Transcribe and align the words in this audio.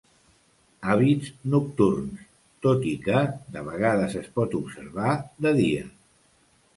Hàbits 0.93 1.27
nocturns, 1.55 2.23
tot 2.67 2.87
i 2.91 2.93
que 3.07 3.19
de 3.57 3.63
vegades 3.67 4.15
es 4.23 4.31
pot 4.39 4.57
observar 4.61 5.13
de 5.47 5.53
dia. 5.61 5.83